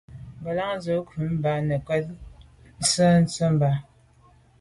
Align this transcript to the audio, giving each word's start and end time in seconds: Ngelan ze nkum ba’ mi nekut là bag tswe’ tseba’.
Ngelan 0.39 0.75
ze 0.83 0.93
nkum 1.01 1.31
ba’ 1.43 1.51
mi 1.55 1.65
nekut 1.69 2.03
là 2.07 2.07
bag 2.07 2.13
tswe’ 2.87 3.07
tseba’. 3.31 3.71